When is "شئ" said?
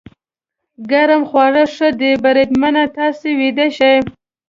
3.77-3.95